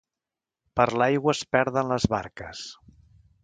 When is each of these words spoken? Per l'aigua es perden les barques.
Per 0.79 0.87
l'aigua 1.01 1.35
es 1.37 1.43
perden 1.57 1.95
les 1.95 2.11
barques. 2.17 2.67